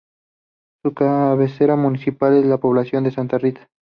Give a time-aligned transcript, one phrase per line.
[0.83, 3.69] Su cabecera municipal es la población de Santa Rita.